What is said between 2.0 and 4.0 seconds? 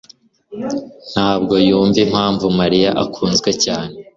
impamvu Mariya akunzwe cyane.